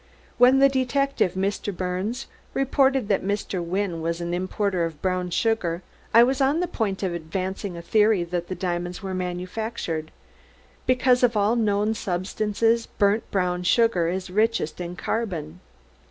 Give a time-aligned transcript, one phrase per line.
[0.39, 1.71] When the detective, Mr.
[1.71, 3.63] Birnes, reported that Mr.
[3.63, 7.83] Wynne was an importer of brown sugar I was on the point of advancing a
[7.83, 10.09] theory that the diamonds were manufactured,
[10.87, 15.59] because of all known substances burnt brown sugar is richest in carbon.